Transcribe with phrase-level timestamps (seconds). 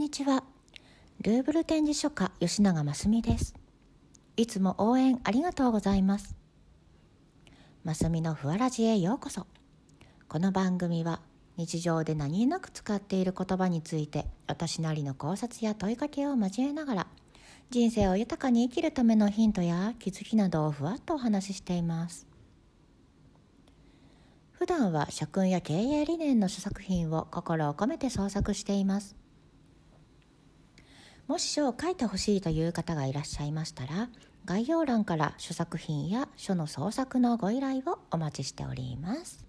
[0.00, 0.44] にちは。
[1.20, 3.54] ルーブル展示書家吉永真澄です。
[4.38, 6.34] いつも応援ありがとうございます。
[7.84, 9.46] 真澄のふわらじへようこそ。
[10.26, 11.20] この番組は
[11.58, 17.06] 日常で何気なく使っている言葉について私なりの考察や問いかけを交えながら
[17.68, 22.26] 人生を豊かに生きるためのヒントや気づきなどをふわっとお話ししています。
[24.52, 29.19] 普段は社訓や経営理念の書作品を心を込めて創作しています。
[31.30, 34.08] もし書を書いてほしいという方がいらっしゃいましたら、
[34.46, 39.46] 概要欄から書作品や書の創作のご依頼をお待ちしております。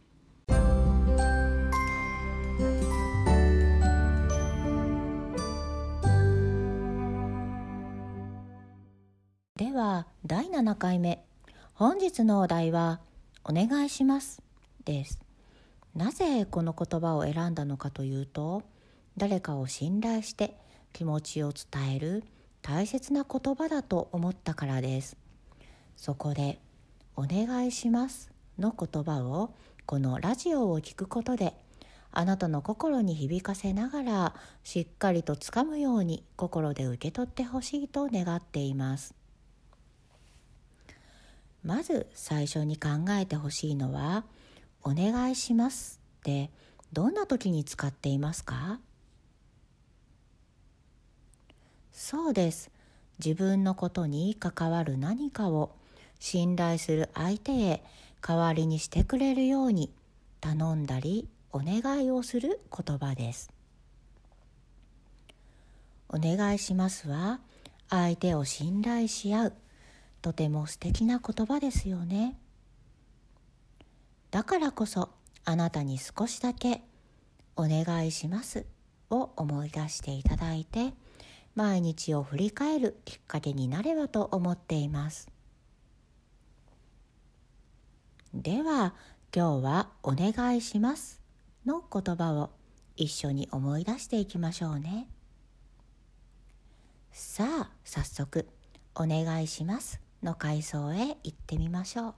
[9.55, 11.25] では第7回目
[11.73, 12.99] 本日のお題は
[13.43, 14.43] 「お願いします」
[14.85, 15.19] です
[15.95, 18.61] なぜこの言葉を選んだのかというと
[19.17, 20.57] 誰かを信頼して
[20.93, 22.23] 気持ちを伝える
[22.61, 25.17] 大切な言葉だと思ったからです。
[25.95, 26.59] そこで
[27.15, 29.53] 「お願いします」の言葉を
[29.85, 31.55] このラジオを聞くことで
[32.11, 39.15] あなたの心に響かせながらしっかりとつかむように心で受け取ってほしいと願っています。
[41.63, 44.25] まず最初に考えてほしいのは
[44.83, 46.49] 「お願いしますって
[46.91, 48.79] どんな時に使っていますか？
[51.91, 52.71] そうです。
[53.23, 55.75] 自分のことに関わる何かを
[56.19, 57.83] 信頼する相手へ
[58.21, 59.91] 代わりにしてくれるように
[60.39, 63.51] 頼んだりお願いをする言葉です。
[66.09, 67.39] お願いしますは
[67.89, 69.53] 相手を信頼し合う。
[70.21, 72.37] とても素敵な言葉ですよね。
[74.29, 75.09] だからこそ
[75.45, 76.81] あなたに少しだけ
[77.55, 78.65] お願いします
[79.09, 80.93] を思い出していただいて
[81.55, 85.29] 毎日を振り返るきっかけになればと思っています。
[88.33, 88.93] では
[89.35, 91.21] 今日はお願いします
[91.65, 92.49] の言葉を
[92.95, 95.07] 一緒に思い出していきましょうね。
[97.11, 98.47] さあ早速
[98.95, 102.13] お願いしますの階層へ行ってみましょう。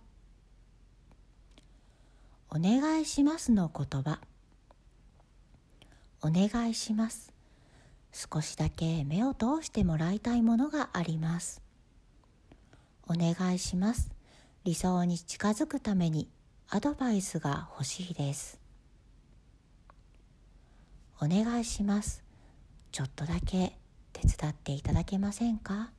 [2.55, 4.19] お願いしますの言葉。
[6.21, 7.32] お願いします。
[8.13, 11.63] 少しだけ目を通してもらいたいものがあります。
[13.07, 14.12] お願いします。
[14.63, 16.29] 理想に近づくために
[16.69, 18.59] アドバイスが欲しいです。
[21.19, 22.24] お願いします。
[22.91, 23.78] ちょっとだけ
[24.13, 25.91] 手伝っていただけませんか？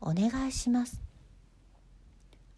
[0.00, 1.00] お願いします。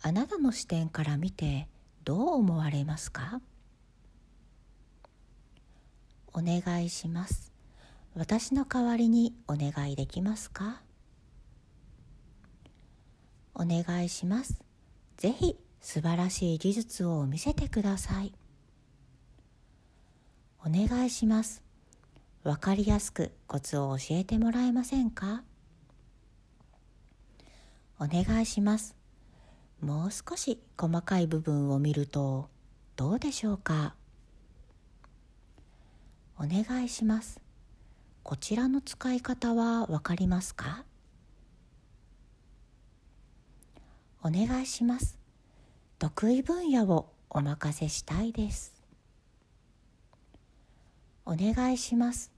[0.00, 1.69] あなたの視点から見て
[2.05, 3.41] どう思われますか？
[6.36, 7.52] お願いします。
[8.16, 10.82] 私の代わりにお願いできますか？
[13.54, 14.60] お願いします。
[15.16, 18.32] ぜひ素晴らしい技術を見せてください。
[20.58, 21.62] お願いします。
[22.42, 25.44] わかりやすくコツを教えてもらえませんか？
[28.00, 28.96] お願いします。
[29.80, 32.48] もう少し細かい部分を見ると
[32.96, 33.94] どうでしょうか？
[36.38, 37.40] お願いします
[38.22, 40.84] こちらの使い方はわかりますか？
[44.22, 45.18] お願いします
[45.98, 48.74] 得意分野をお任せしたいです
[51.26, 52.34] お願いします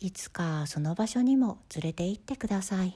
[0.00, 2.94] いつかその場所にも連れて行ってください。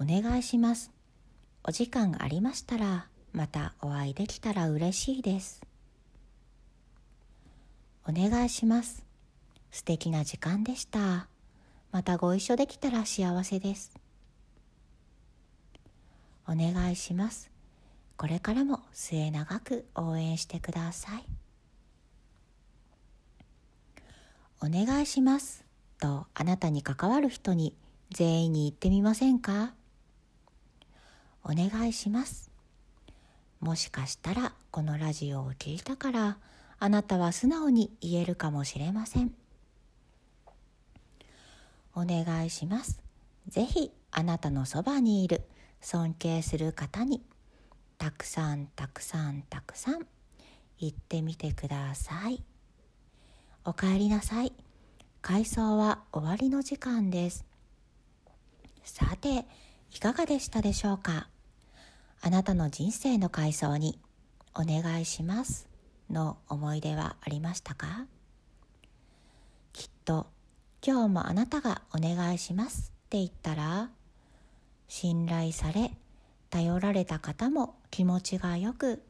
[0.00, 0.90] お願いします。
[1.64, 5.67] お時間がありましたら、またお会いできたら嬉しいです。
[8.08, 9.04] お願いします。
[9.70, 11.28] 素敵な時間でした。
[11.92, 13.92] またご一緒できたら幸せです。
[16.46, 17.50] お願いします。
[18.16, 21.24] これからも末永く応援してください。
[24.60, 25.64] お願いします
[26.00, 27.76] とあなたに関わる人に
[28.10, 29.74] 全員に言ってみませんか？
[31.44, 32.50] お願いします
[33.60, 36.38] もしかしたらこのラジオを聞いたから
[36.80, 39.34] あなたは素直に言えるかもしれません。
[41.94, 43.00] お願いします。
[43.48, 45.42] ぜひあなたのそばにいる
[45.80, 47.22] 尊敬する方に
[47.98, 50.06] たくさんたくさんたくさん
[50.80, 52.44] 言ってみてください。
[53.64, 54.52] おかえりなさい。
[55.20, 57.44] 回想は終わりの時間です。
[58.84, 59.44] さて
[59.92, 61.28] いかがでしたでしょうか？
[62.20, 63.98] あなたの人生の回想に
[64.54, 65.67] お願いします。
[66.10, 68.06] の思い出はありましたか？
[69.72, 70.26] きっと
[70.84, 73.90] 今日もあなたがお願いしますって言ったら
[74.88, 75.92] 信頼され
[76.50, 79.02] 頼られた方も気持ちがよく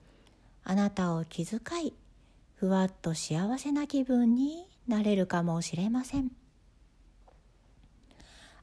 [0.65, 1.95] あなたを気遣い
[2.57, 6.33] ふわっと幸せな気分になれるかもしれません。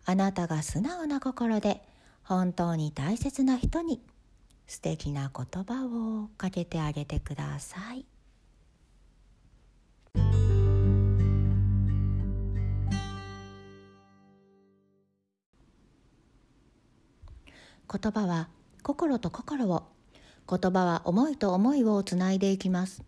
[0.06, 1.82] あなたが素直な心で
[2.24, 4.02] 本当に大切な人に
[4.68, 8.06] 素敵な言葉をかけてあげてください。
[17.98, 18.50] 言葉は
[18.84, 19.84] 心と心を
[20.50, 23.04] 言葉は思いと思いをつないでいきます。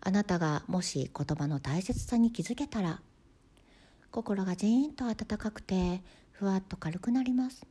[0.00, 3.00] あなたがもし言葉の大切さに気づけたら
[4.10, 6.02] 心がジーンと温かくて
[6.32, 7.64] ふわっと軽くなります。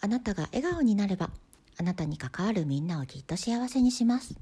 [0.00, 1.30] あなたが笑顔になれば
[1.80, 4.36] あなたに関わるみんなをきっと幸せにします。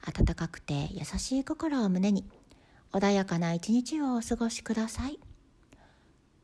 [0.00, 2.24] 温かくて優しい心を胸に
[2.92, 5.18] 穏やかな一日をお過ごしください。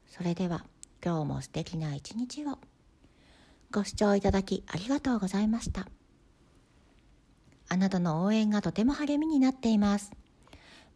[0.08, 0.66] それでは
[1.02, 2.58] 今日も素敵な一日を。
[3.72, 5.88] ご視聴いただきありがとうございました。
[7.68, 10.10] あなたの応援がとても励みになっています。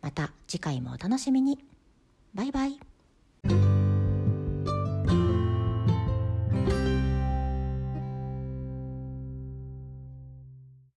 [0.03, 1.59] また次回もお楽しみに。
[2.35, 3.74] バイバイ。